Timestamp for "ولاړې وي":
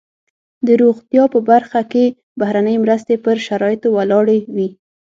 3.97-4.69